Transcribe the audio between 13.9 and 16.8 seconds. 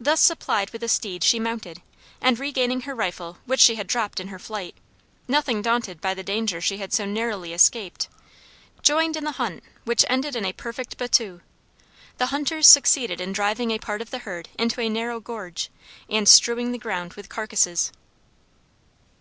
of the herd into a narrow gorge and strewing the